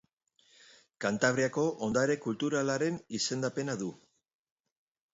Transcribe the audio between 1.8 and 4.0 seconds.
Ondare Kulturalaren izendapena du.